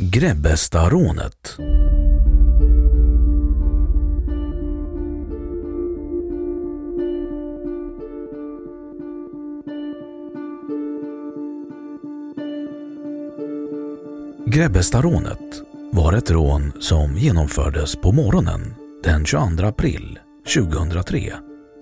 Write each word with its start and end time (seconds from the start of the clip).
Grebbestarånet 0.00 1.56
Grebbestarånet 14.46 15.38
var 15.92 16.12
ett 16.12 16.30
rån 16.30 16.72
som 16.80 17.16
genomfördes 17.16 17.96
på 17.96 18.12
morgonen 18.12 18.74
den 19.04 19.24
22 19.24 19.66
april 19.66 20.18
2003 20.54 21.32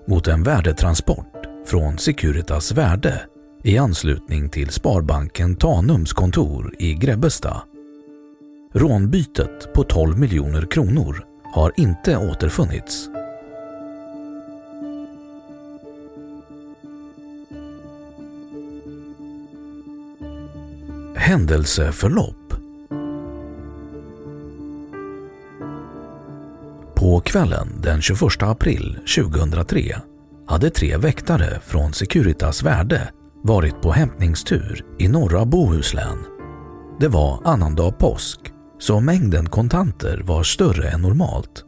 mot 0.06 0.28
en 0.28 0.42
värdetransport 0.42 1.46
från 1.66 1.98
Securitas 1.98 2.72
Värde 2.72 3.20
i 3.64 3.78
anslutning 3.78 4.48
till 4.48 4.70
Sparbanken 4.70 5.56
Tanums 5.56 6.12
kontor 6.12 6.74
i 6.78 6.94
Grebbestad. 6.94 7.75
Rånbytet 8.76 9.75
på 9.75 9.84
12 9.84 10.19
miljoner 10.19 10.66
kronor 10.66 11.25
har 11.54 11.72
inte 11.76 12.16
återfunnits. 12.16 13.09
Händelseförlopp 21.16 22.54
På 26.94 27.20
kvällen 27.20 27.69
den 27.82 28.03
21 28.03 28.20
april 28.42 28.98
2003 29.16 29.81
hade 30.47 30.70
tre 30.70 30.97
väktare 30.97 31.60
från 31.60 31.92
Securitas 31.92 32.62
Värde 32.62 33.09
varit 33.42 33.82
på 33.82 33.92
hämtningstur 33.92 34.84
i 34.98 35.09
norra 35.09 35.44
Bohuslän. 35.44 36.19
Det 37.00 37.09
var 37.09 37.41
annandag 37.44 37.98
påsk, 37.98 38.41
så 38.78 39.00
mängden 39.00 39.48
kontanter 39.48 40.22
var 40.25 40.42
större 40.42 40.91
än 40.91 41.00
normalt. 41.00 41.64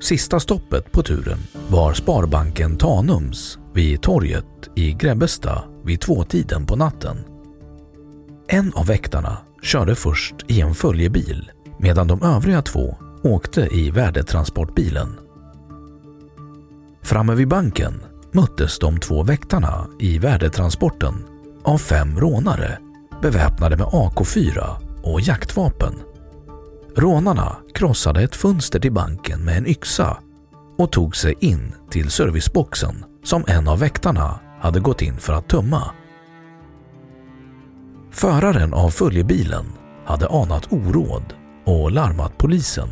Sista 0.00 0.40
stoppet 0.40 0.92
på 0.92 1.02
turen 1.02 1.38
var 1.68 1.92
Sparbanken 1.92 2.76
Tanums 2.76 3.58
vid 3.74 4.02
torget 4.02 4.70
i 4.76 4.92
Grebbestad 4.92 5.62
vid 5.84 6.00
tvåtiden 6.00 6.66
på 6.66 6.76
natten. 6.76 7.16
En 8.48 8.72
av 8.74 8.86
väktarna 8.86 9.38
körde 9.62 9.94
först 9.94 10.34
i 10.48 10.60
en 10.60 10.74
följebil 10.74 11.50
medan 11.78 12.06
de 12.06 12.22
övriga 12.22 12.62
två 12.62 12.96
åkte 13.22 13.68
i 13.76 13.90
värdetransportbilen. 13.90 15.18
Framme 17.02 17.34
vid 17.34 17.48
banken 17.48 18.02
möttes 18.32 18.78
de 18.78 19.00
två 19.00 19.22
väktarna 19.22 19.86
i 19.98 20.18
värdetransporten 20.18 21.14
av 21.62 21.78
fem 21.78 22.18
rånare 22.20 22.78
beväpnade 23.22 23.76
med 23.76 23.86
AK4 23.86 24.91
och 25.02 25.20
jaktvapen. 25.20 25.94
Rånarna 26.96 27.56
krossade 27.74 28.22
ett 28.22 28.36
fönster 28.36 28.80
till 28.80 28.92
banken 28.92 29.44
med 29.44 29.58
en 29.58 29.66
yxa 29.66 30.16
och 30.78 30.92
tog 30.92 31.16
sig 31.16 31.34
in 31.40 31.74
till 31.90 32.10
serviceboxen 32.10 33.04
som 33.24 33.44
en 33.46 33.68
av 33.68 33.78
väktarna 33.78 34.40
hade 34.60 34.80
gått 34.80 35.02
in 35.02 35.16
för 35.16 35.32
att 35.32 35.48
tömma. 35.48 35.90
Föraren 38.10 38.74
av 38.74 38.90
följebilen 38.90 39.64
hade 40.04 40.28
anat 40.28 40.72
oråd 40.72 41.34
och 41.64 41.90
larmat 41.90 42.38
polisen. 42.38 42.88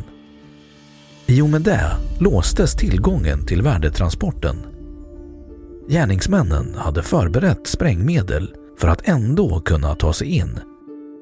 I 1.25 1.41
och 1.41 1.49
med 1.49 1.61
det 1.61 1.91
låstes 2.19 2.75
tillgången 2.75 3.45
till 3.45 3.61
värdetransporten. 3.61 4.55
Gärningsmännen 5.89 6.75
hade 6.77 7.03
förberett 7.03 7.67
sprängmedel 7.67 8.55
för 8.79 8.87
att 8.87 9.07
ändå 9.07 9.59
kunna 9.59 9.95
ta 9.95 10.13
sig 10.13 10.27
in, 10.27 10.59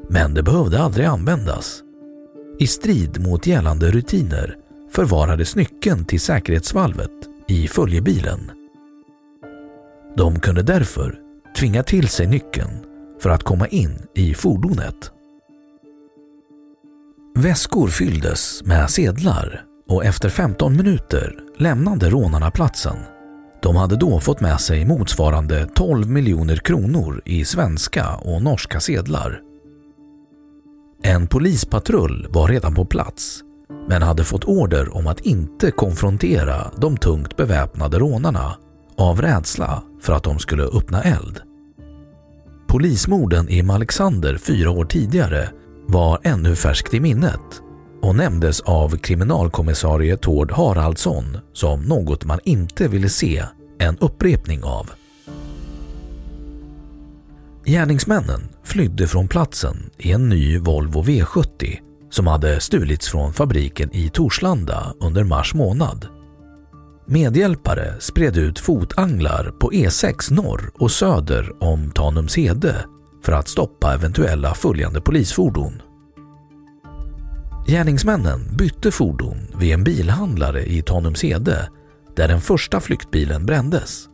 men 0.09 0.34
det 0.34 0.44
behövde 0.44 0.80
aldrig 0.80 1.06
användas. 1.06 1.84
I 2.59 2.68
strid 2.68 3.22
mot 3.22 3.47
gällande 3.47 3.92
rutiner 3.92 4.58
förvarades 4.92 5.56
nyckeln 5.56 6.06
till 6.06 6.22
säkerhetsvalvet 6.22 7.12
i 7.47 7.68
följebilen. 7.68 8.52
De 10.18 10.40
kunde 10.40 10.62
därför 10.62 11.20
tvinga 11.58 11.84
till 11.84 12.08
sig 12.08 12.28
nyckeln 12.28 12.72
för 13.20 13.30
att 13.30 13.44
komma 13.44 13.68
in 13.68 14.08
i 14.16 14.34
fordonet. 14.34 15.12
Väskor 17.36 17.88
fylldes 17.88 18.64
med 18.64 18.90
sedlar 18.90 19.64
och 19.90 20.06
efter 20.06 20.30
15 20.30 20.78
minuter 20.78 21.40
lämnade 21.58 22.09
rånarna 22.09 22.52
platsen. 22.52 22.97
De 23.62 23.76
hade 23.76 23.96
då 23.96 24.20
fått 24.20 24.41
med 24.41 24.59
sig 24.62 24.85
motsvarande 24.85 25.67
12 25.76 26.09
miljoner 26.09 26.55
kronor 26.55 27.22
i 27.26 27.46
svenska 27.46 28.16
och 28.16 28.41
norska 28.41 28.79
sedlar. 28.79 29.41
En 31.03 31.28
polispatrull 31.28 32.28
var 32.29 32.47
redan 32.47 32.75
på 32.75 32.85
plats 32.85 33.43
men 33.87 34.01
hade 34.01 34.23
fått 34.23 34.43
order 34.43 34.96
om 34.96 35.07
att 35.07 35.19
inte 35.19 35.72
konfrontera 35.72 36.72
de 36.78 36.97
tungt 36.97 37.37
beväpnade 37.37 37.99
rånarna 37.99 38.57
av 38.97 39.22
rädsla 39.22 39.84
för 40.01 40.13
att 40.13 40.23
de 40.23 40.40
skulle 40.40 40.63
öppna 40.63 41.01
eld. 41.01 41.41
Polismorden 42.67 43.49
i 43.49 43.63
Malexander 43.63 44.37
fyra 44.37 44.72
år 44.72 44.85
tidigare 44.85 45.49
var 45.87 46.19
ännu 46.23 46.55
färskt 46.55 46.93
i 46.93 46.99
minnet 46.99 47.61
och 48.02 48.16
nämndes 48.16 48.61
av 48.61 48.97
kriminalkommissarie 48.97 50.17
Tord 50.17 50.52
Haraldsson 50.52 51.37
som 51.53 51.81
något 51.81 52.25
man 52.25 52.40
inte 52.43 52.87
ville 52.87 53.09
se 53.09 53.43
en 53.79 53.97
upprepning 53.97 54.63
av. 54.63 54.91
Gärningsmännen 57.66 58.41
flydde 58.69 59.07
från 59.07 59.27
platsen 59.27 59.89
i 59.97 60.11
en 60.11 60.29
ny 60.29 60.59
Volvo 60.59 61.03
V70 61.03 61.77
som 62.09 62.27
hade 62.27 62.59
stulits 62.59 63.09
från 63.09 63.33
fabriken 63.33 63.89
i 63.93 64.09
Torslanda 64.09 64.93
under 64.99 65.23
mars 65.23 65.53
månad. 65.53 66.07
medhjälpare 67.05 67.95
spred 67.99 68.37
ut 68.37 68.59
fotanglar 68.59 69.51
på 69.59 69.71
E6 69.71 70.33
norr 70.33 70.71
och 70.73 70.91
söder 70.91 71.63
om 71.63 71.91
Tanumshede 71.91 72.75
för 73.23 73.31
att 73.31 73.47
stoppa 73.47 73.93
eventuella 73.93 74.53
följande 74.53 75.01
polisfordon. 75.01 75.81
Gärningsmännen 77.67 78.55
bytte 78.57 78.91
fordon 78.91 79.37
vid 79.59 79.73
en 79.73 79.83
bilhandlare 79.83 80.66
i 80.66 80.81
Tanumshede 80.81 81.69
där 82.16 82.27
den 82.27 82.41
första 82.41 82.79
flyktbilen 82.79 83.45
brändes. 83.45 84.05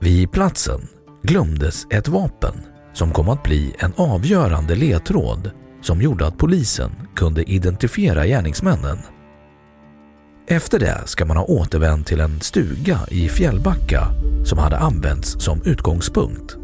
Vid 0.00 0.32
platsen 0.32 0.80
glömdes 1.22 1.86
ett 1.90 2.08
vapen 2.08 2.54
som 2.98 3.12
kom 3.12 3.28
att 3.28 3.42
bli 3.42 3.74
en 3.78 3.92
avgörande 3.96 4.74
ledtråd 4.74 5.50
som 5.82 6.02
gjorde 6.02 6.26
att 6.26 6.38
polisen 6.38 6.90
kunde 7.14 7.50
identifiera 7.50 8.26
gärningsmännen. 8.26 8.98
Efter 10.48 10.78
det 10.78 11.02
ska 11.04 11.24
man 11.24 11.36
ha 11.36 11.44
återvänt 11.44 12.06
till 12.06 12.20
en 12.20 12.40
stuga 12.40 13.00
i 13.10 13.28
Fjällbacka 13.28 14.02
som 14.44 14.58
hade 14.58 14.78
använts 14.78 15.44
som 15.44 15.62
utgångspunkt. 15.64 16.56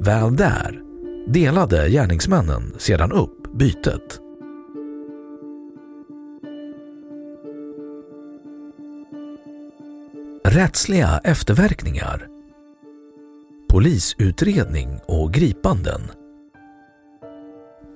Väl 0.00 0.36
där 0.36 0.80
delade 1.28 1.88
gärningsmännen 1.90 2.74
sedan 2.78 3.12
upp 3.12 3.58
bytet. 3.58 4.18
Rättsliga 10.44 11.20
efterverkningar 11.24 12.31
Polisutredning 13.72 15.00
och 15.06 15.32
gripanden 15.34 16.00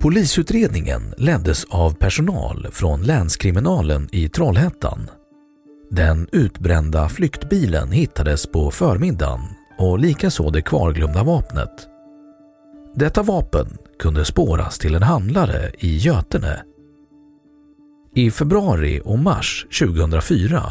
Polisutredningen 0.00 1.14
leddes 1.16 1.64
av 1.64 1.94
personal 1.94 2.68
från 2.72 3.02
länskriminalen 3.02 4.08
i 4.12 4.28
Trollhättan. 4.28 5.10
Den 5.90 6.28
utbrända 6.32 7.08
flyktbilen 7.08 7.92
hittades 7.92 8.46
på 8.46 8.70
förmiddagen 8.70 9.40
och 9.78 9.98
likaså 9.98 10.50
det 10.50 10.62
kvarglömda 10.62 11.22
vapnet. 11.22 11.88
Detta 12.94 13.22
vapen 13.22 13.78
kunde 13.98 14.24
spåras 14.24 14.78
till 14.78 14.94
en 14.94 15.02
handlare 15.02 15.70
i 15.78 15.96
Götene. 15.96 16.62
I 18.14 18.30
februari 18.30 19.00
och 19.04 19.18
mars 19.18 19.66
2004 19.80 20.62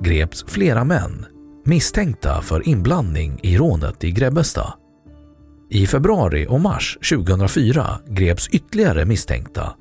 greps 0.00 0.44
flera 0.48 0.84
män 0.84 1.26
misstänkta 1.70 2.42
för 2.42 2.68
inblandning 2.68 3.40
i 3.42 3.58
rånet 3.58 4.04
i 4.04 4.10
Grebbestad. 4.10 4.72
I 5.70 5.86
februari 5.86 6.46
och 6.48 6.60
mars 6.60 6.98
2004 7.10 7.98
greps 8.08 8.48
ytterligare 8.48 9.04
misstänkta. 9.04 9.74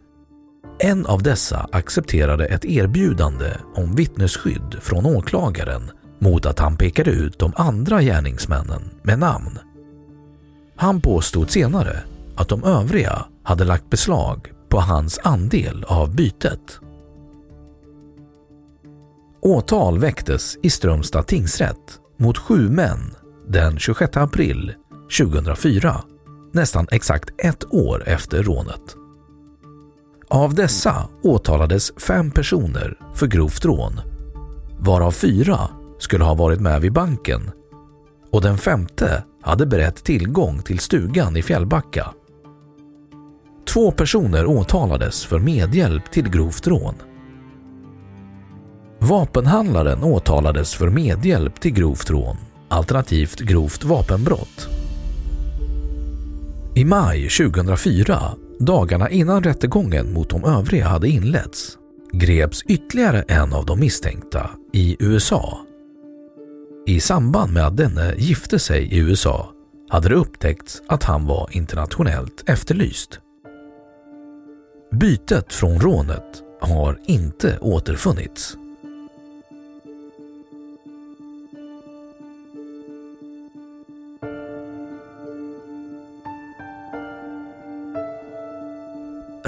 En 0.79 1.05
av 1.05 1.23
dessa 1.23 1.69
accepterade 1.71 2.45
ett 2.45 2.65
erbjudande 2.65 3.53
om 3.75 3.95
vittnesskydd 3.95 4.75
från 4.81 5.05
åklagaren 5.05 5.91
mot 6.19 6.45
att 6.45 6.59
han 6.59 6.77
pekade 6.77 7.11
ut 7.11 7.39
de 7.39 7.53
andra 7.55 8.01
gärningsmännen 8.01 8.89
med 9.03 9.19
namn. 9.19 9.59
Han 10.75 11.01
påstod 11.01 11.49
senare 11.49 11.99
att 12.35 12.49
de 12.49 12.63
övriga 12.63 13.25
hade 13.43 13.63
lagt 13.63 13.89
beslag 13.89 14.51
på 14.69 14.79
hans 14.79 15.19
andel 15.23 15.83
av 15.87 16.15
bytet. 16.15 16.79
Åtal 19.41 19.99
väcktes 19.99 20.57
i 20.61 20.69
Strömstad 20.69 21.27
tingsrätt 21.27 21.99
mot 22.17 22.37
sju 22.37 22.69
män 22.69 23.15
den 23.47 23.79
26 23.79 24.17
april 24.17 24.73
2004, 25.19 26.01
nästan 26.53 26.87
exakt 26.91 27.29
ett 27.37 27.73
år 27.73 28.03
efter 28.07 28.43
rånet. 28.43 28.95
Av 30.27 30.53
dessa 30.53 31.09
åtalades 31.23 31.91
fem 31.97 32.31
personer 32.31 32.97
för 33.13 33.27
grovt 33.27 33.65
rån, 33.65 33.99
varav 34.79 35.11
fyra 35.11 35.59
skulle 35.99 36.23
ha 36.23 36.33
varit 36.33 36.59
med 36.59 36.81
vid 36.81 36.93
banken 36.93 37.51
och 38.31 38.41
den 38.41 38.57
femte 38.57 39.23
hade 39.41 39.65
berett 39.65 40.03
tillgång 40.03 40.61
till 40.61 40.79
stugan 40.79 41.37
i 41.37 41.41
Fjällbacka. 41.41 42.13
Två 43.73 43.91
personer 43.91 44.45
åtalades 44.45 45.25
för 45.25 45.39
medhjälp 45.39 46.11
till 46.11 46.29
grovt 46.29 46.67
rån. 46.67 46.95
Vapenhandlaren 48.99 50.03
åtalades 50.03 50.75
för 50.75 50.89
medhjälp 50.89 51.59
till 51.59 51.73
grovt 51.73 52.09
rån 52.09 52.37
alternativt 52.69 53.39
grovt 53.39 53.83
vapenbrott. 53.83 54.69
I 56.75 56.85
maj 56.85 57.29
2004, 57.29 58.19
dagarna 58.59 59.09
innan 59.09 59.43
rättegången 59.43 60.13
mot 60.13 60.29
de 60.29 60.45
övriga 60.45 60.87
hade 60.87 61.09
inletts, 61.09 61.77
greps 62.11 62.63
ytterligare 62.63 63.21
en 63.27 63.53
av 63.53 63.65
de 63.65 63.79
misstänkta 63.79 64.49
i 64.73 64.97
USA. 64.99 65.57
I 66.87 66.99
samband 66.99 67.53
med 67.53 67.67
att 67.67 67.77
denne 67.77 68.13
gifte 68.17 68.59
sig 68.59 68.93
i 68.93 68.97
USA 68.97 69.49
hade 69.89 70.09
det 70.09 70.15
upptäckts 70.15 70.81
att 70.87 71.03
han 71.03 71.25
var 71.25 71.49
internationellt 71.51 72.43
efterlyst. 72.49 73.19
Bytet 74.91 75.53
från 75.53 75.79
rånet 75.79 76.43
har 76.61 76.99
inte 77.05 77.57
återfunnits. 77.61 78.57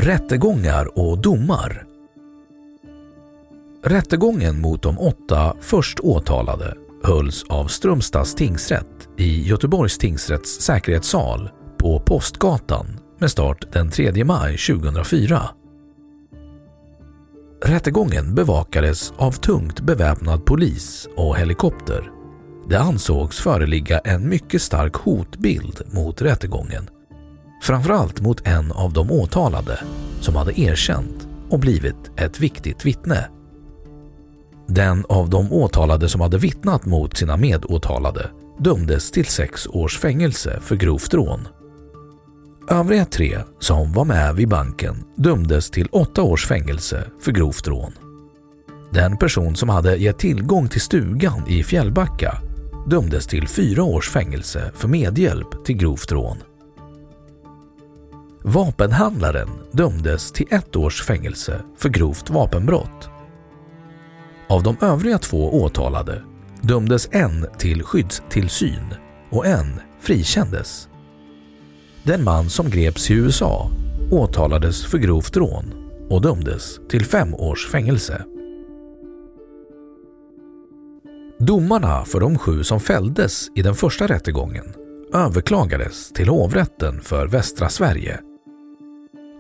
Rättegångar 0.02 1.00
och 1.00 1.22
domar 1.22 1.86
Rättegången 3.84 4.62
mot 4.62 4.84
de 4.84 5.00
åtta 5.00 5.56
först 5.60 6.00
åtalade 6.00 6.78
hölls 7.04 7.44
av 7.50 7.68
Strömstads 7.68 8.36
tingsrätt 8.36 9.10
i 9.18 9.42
Göteborgs 9.42 9.98
tingsrätts 9.98 10.62
säkerhetssal 10.62 11.50
på 11.78 12.00
Postgatan 12.00 13.00
med 13.20 13.32
start 13.32 13.72
den 13.72 13.90
3 13.90 14.24
maj 14.24 14.58
2004. 14.58 15.42
Rättegången 17.66 18.36
bevakades 18.36 19.14
av 19.18 19.32
tungt 19.32 19.80
beväpnad 19.82 20.46
polis 20.46 21.08
och 21.16 21.38
helikopter. 21.38 22.12
Det 22.70 22.80
ansågs 22.80 23.40
föreligga 23.40 24.00
en 24.00 24.30
mycket 24.30 24.62
stark 24.62 24.96
hotbild 24.96 25.82
mot 25.94 26.22
rättegången 26.22 26.90
Framförallt 27.62 28.22
mot 28.22 28.48
en 28.48 28.72
av 28.72 28.94
de 28.94 29.12
åtalade 29.12 29.80
som 30.22 30.36
hade 30.36 30.60
erkänt 30.60 31.28
och 31.50 31.60
blivit 31.60 32.12
ett 32.18 32.40
viktigt 32.40 32.86
vittne. 32.86 33.30
Den 34.68 35.06
av 35.10 35.30
de 35.30 35.54
åtalade 35.54 36.10
som 36.10 36.22
hade 36.22 36.38
vittnat 36.38 36.86
mot 36.86 37.18
sina 37.18 37.38
medåtalade 37.38 38.30
dömdes 38.60 39.12
till 39.12 39.26
sex 39.26 39.68
års 39.68 40.00
fängelse 40.00 40.60
för 40.62 40.76
grovt 40.76 41.14
rån. 41.14 41.48
Övriga 42.70 43.06
tre 43.06 43.40
som 43.60 43.94
var 43.94 44.06
med 44.06 44.36
vid 44.36 44.50
banken 44.50 44.96
dömdes 45.16 45.72
till 45.72 45.88
åtta 45.92 46.22
års 46.22 46.48
fängelse 46.48 47.08
för 47.22 47.32
grovt 47.32 47.68
rån. 47.68 47.92
Den 48.92 49.18
person 49.18 49.56
som 49.56 49.70
hade 49.70 49.96
gett 49.96 50.20
tillgång 50.20 50.68
till 50.68 50.82
stugan 50.82 51.48
i 51.48 51.64
Fjällbacka 51.64 52.38
dömdes 52.88 53.28
till 53.28 53.48
fyra 53.48 53.84
års 53.84 54.10
fängelse 54.10 54.72
för 54.76 54.88
medhjälp 54.88 55.66
till 55.66 55.78
grovt 55.78 56.12
rån. 56.12 56.38
Vapenhandlaren 58.44 59.50
dömdes 59.72 60.32
till 60.32 60.48
ett 60.50 60.76
års 60.76 61.04
fängelse 61.04 61.62
för 61.78 61.90
grovt 61.90 62.30
vapenbrott. 62.30 63.10
Av 64.48 64.64
de 64.64 64.78
övriga 64.82 65.18
två 65.18 65.62
åtalade 65.62 66.24
dömdes 66.62 67.10
en 67.12 67.48
till 67.58 67.84
skyddstillsyn 67.84 68.94
och 69.30 69.46
en 69.46 69.80
frikändes. 70.00 70.90
Den 72.04 72.24
man 72.24 72.50
som 72.50 72.70
greps 72.70 73.12
i 73.12 73.14
USA 73.14 73.72
åtalades 74.12 74.86
för 74.86 74.98
grovt 74.98 75.38
rån 75.38 75.74
och 76.10 76.22
dömdes 76.22 76.80
till 76.90 77.06
fem 77.06 77.34
års 77.34 77.68
fängelse. 77.68 78.26
Domarna 81.40 82.06
för 82.06 82.20
de 82.20 82.38
sju 82.38 82.64
som 82.64 82.80
fälldes 82.80 83.48
i 83.56 83.62
den 83.62 83.76
första 83.76 84.08
rättegången 84.08 84.66
överklagades 85.14 86.12
till 86.14 86.30
hovrätten 86.30 87.02
för 87.02 87.28
västra 87.28 87.70
Sverige 87.70 88.20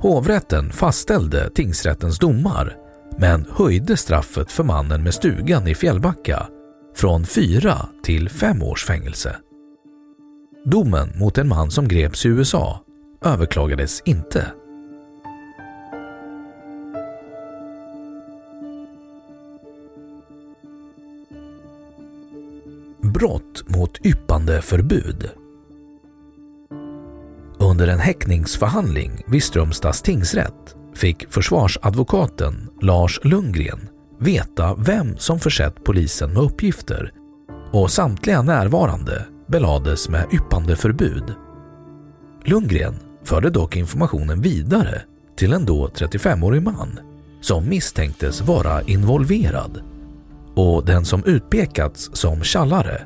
Hovrätten 0.02 0.72
fastställde 0.72 1.50
tingsrättens 1.50 2.20
domar 2.20 2.78
men 3.18 3.46
höjde 3.52 3.98
straffet 3.98 4.52
för 4.52 4.64
mannen 4.64 5.04
med 5.04 5.14
stugan 5.14 5.68
i 5.68 5.76
Fjällbacka 5.76 6.48
från 6.96 7.26
fyra 7.26 7.76
till 8.04 8.30
fem 8.30 8.64
års 8.64 8.86
fängelse. 8.86 9.36
Domen 10.66 11.10
mot 11.20 11.38
en 11.38 11.48
man 11.48 11.72
som 11.72 11.88
greps 11.88 12.26
i 12.26 12.30
USA 12.30 12.80
överklagades 13.26 14.02
inte. 14.06 14.48
Brott 23.14 23.70
mot 23.70 24.06
yppande 24.06 24.62
förbud 24.62 25.30
under 27.62 27.88
en 27.88 28.00
häktningsförhandling 28.00 29.24
vid 29.28 29.44
Strömstads 29.44 30.02
tingsrätt 30.02 30.76
fick 30.96 31.34
försvarsadvokaten 31.34 32.70
Lars 32.82 33.20
Lundgren 33.24 33.90
veta 34.20 34.76
vem 34.76 35.18
som 35.18 35.40
försett 35.40 35.84
polisen 35.84 36.34
med 36.34 36.44
uppgifter 36.44 37.14
och 37.72 37.92
samtliga 37.92 38.42
närvarande 38.42 39.26
belades 39.48 40.10
med 40.10 40.26
yppande 40.34 40.76
förbud. 40.76 41.24
Lundgren 42.46 42.96
förde 43.24 43.50
dock 43.50 43.76
informationen 43.76 44.42
vidare 44.42 45.02
till 45.38 45.54
en 45.54 45.66
då 45.66 45.88
35-årig 45.88 46.64
man 46.64 47.00
som 47.42 47.70
misstänktes 47.70 48.42
vara 48.42 48.82
involverad 48.82 49.82
och 50.56 50.86
den 50.86 51.06
som 51.06 51.24
utpekats 51.26 52.10
som 52.14 52.44
tjallare 52.44 53.02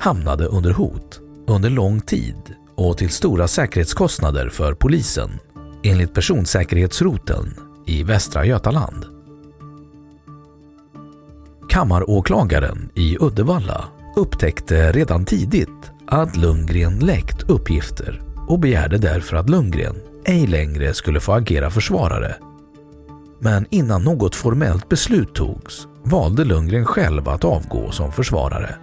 hamnade 0.00 0.46
under 0.46 0.70
hot 0.70 1.20
under 1.46 1.70
lång 1.70 2.00
tid 2.00 2.54
och 2.80 2.98
till 2.98 3.10
stora 3.10 3.48
säkerhetskostnader 3.48 4.48
för 4.48 4.74
polisen 4.74 5.30
enligt 5.82 6.14
personsäkerhetsroteln 6.14 7.54
i 7.86 8.02
Västra 8.02 8.46
Götaland. 8.46 9.04
Kammaråklagaren 11.68 12.90
i 12.94 13.16
Uddevalla 13.20 13.84
upptäckte 14.16 14.92
redan 14.92 15.24
tidigt 15.24 15.90
att 16.06 16.36
Lundgren 16.36 16.98
läckt 16.98 17.50
uppgifter 17.50 18.22
och 18.48 18.58
begärde 18.58 18.98
därför 18.98 19.36
att 19.36 19.50
Lundgren 19.50 19.96
ej 20.24 20.46
längre 20.46 20.94
skulle 20.94 21.20
få 21.20 21.32
agera 21.32 21.70
försvarare. 21.70 22.36
Men 23.38 23.66
innan 23.70 24.04
något 24.04 24.34
formellt 24.34 24.88
beslut 24.88 25.34
togs 25.34 25.86
valde 26.02 26.44
Lundgren 26.44 26.84
själv 26.84 27.28
att 27.28 27.44
avgå 27.44 27.90
som 27.90 28.12
försvarare. 28.12 28.74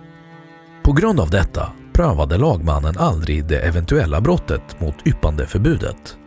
På 0.84 0.94
grund 0.94 1.20
av 1.20 1.30
detta 1.30 1.72
prövade 1.98 2.38
lagmannen 2.38 2.98
aldrig 2.98 3.48
det 3.48 3.60
eventuella 3.60 4.22
brottet 4.22 4.80
mot 4.80 5.08
yppandeförbudet. 5.08 6.18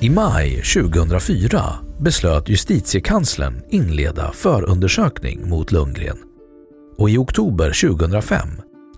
I 0.00 0.10
maj 0.10 0.62
2004 0.62 1.62
beslöt 2.00 2.48
justitiekanslern 2.48 3.62
inleda 3.70 4.32
förundersökning 4.32 5.48
mot 5.48 5.72
Lundgren 5.72 6.16
och 6.98 7.10
i 7.10 7.16
oktober 7.16 7.88
2005 7.88 8.48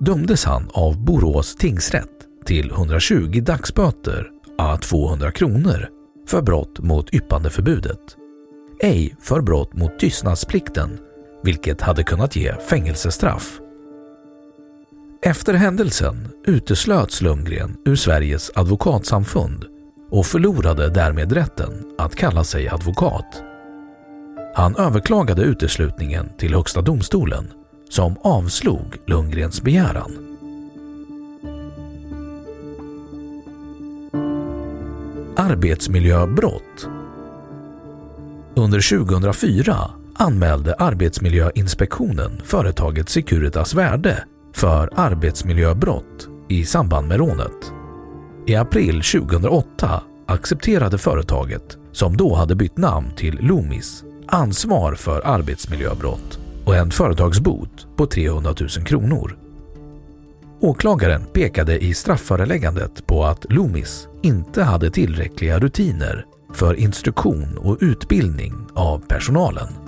dömdes 0.00 0.45
han 0.45 0.71
av 0.73 1.04
Borås 1.04 1.57
tingsrätt 1.57 2.26
till 2.45 2.71
120 2.71 3.40
dagsböter 3.40 4.30
a 4.59 4.76
200 4.76 5.33
kronor 5.33 5.88
för 6.26 6.42
brott 6.42 6.78
mot 6.78 7.14
yppandeförbudet. 7.14 8.16
Ej 8.80 9.16
för 9.21 9.40
brott 9.40 9.75
mot 9.75 9.99
tystnadsplikten, 9.99 10.99
vilket 11.42 11.80
hade 11.80 12.02
kunnat 12.02 12.37
ge 12.37 12.54
fängelsestraff. 12.68 13.61
Efter 15.22 15.54
händelsen 15.54 16.28
uteslöts 16.46 17.22
Lundgren 17.22 17.76
ur 17.84 17.96
Sveriges 17.96 18.50
advokatsamfund 18.54 19.64
och 20.10 20.26
förlorade 20.26 20.90
därmed 20.90 21.32
rätten 21.32 21.84
att 21.98 22.14
kalla 22.14 22.44
sig 22.44 22.68
advokat. 22.68 23.42
Han 24.54 24.76
överklagade 24.76 25.42
uteslutningen 25.42 26.28
till 26.38 26.54
Högsta 26.54 26.80
domstolen 26.80 27.50
som 27.88 28.16
avslog 28.22 28.96
Lundgrens 29.06 29.62
begäran. 29.62 30.12
Arbetsmiljöbrott 35.37 36.88
Under 38.54 38.98
2004 38.98 39.90
anmälde 40.14 40.75
Arbetsmiljöinspektionen 40.75 42.42
företaget 42.44 43.08
Securitas 43.08 43.75
Värde 43.75 44.25
för 44.58 44.90
arbetsmiljöbrott 44.96 46.28
i 46.48 46.64
samband 46.64 47.08
med 47.08 47.18
rånet. 47.18 47.72
I 48.46 48.54
april 48.54 49.02
2008 49.02 50.02
accepterade 50.26 50.98
företaget, 50.98 51.78
som 51.92 52.16
då 52.16 52.34
hade 52.34 52.54
bytt 52.54 52.76
namn 52.76 53.10
till 53.16 53.38
Loomis, 53.40 54.04
ansvar 54.26 54.94
för 54.94 55.26
arbetsmiljöbrott 55.26 56.38
och 56.64 56.76
en 56.76 56.90
företagsbot 56.90 57.86
på 57.96 58.06
300 58.06 58.54
000 58.60 58.68
kronor. 58.68 59.38
Åklagaren 60.60 61.24
pekade 61.32 61.84
i 61.84 61.94
strafföreläggandet 61.94 63.06
på 63.06 63.24
att 63.24 63.52
Loomis 63.52 64.08
inte 64.22 64.62
hade 64.62 64.90
tillräckliga 64.90 65.58
rutiner 65.58 66.26
för 66.54 66.74
instruktion 66.74 67.58
och 67.58 67.78
utbildning 67.80 68.54
av 68.74 68.98
personalen. 68.98 69.88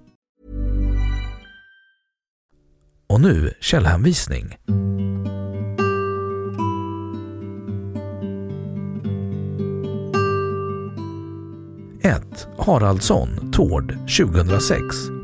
Och 3.11 3.21
nu 3.21 3.53
källhänvisning. 3.59 4.57
Haraldsson, 12.65 13.51
Tord, 13.51 13.97
2006. 14.17 14.81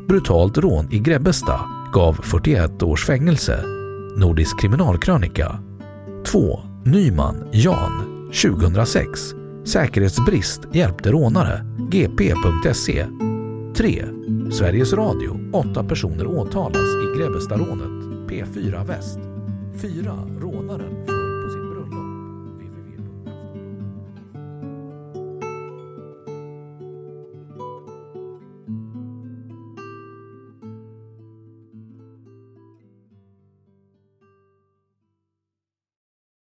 Brutalt 0.08 0.58
rån 0.58 0.92
i 0.92 0.98
Grebbestad 0.98 1.60
gav 1.92 2.12
41 2.12 2.82
års 2.82 3.06
fängelse. 3.06 3.62
Nordisk 4.16 4.60
kriminalkrönika. 4.60 5.58
2. 6.26 6.60
Nyman, 6.84 7.48
Jan, 7.52 8.30
2006. 8.42 9.20
Säkerhetsbrist 9.64 10.60
hjälpte 10.72 11.10
rånare. 11.10 11.64
gp.se 11.90 13.06
3. 13.76 14.04
Sveriges 14.52 14.92
Radio. 14.92 15.40
8 15.52 15.84
personer 15.84 16.26
åtalas 16.26 17.07
i 17.18 17.24
P4 18.28 18.86
Väst. 18.86 19.18
4. 19.82 20.26
Rånaren 20.40 21.17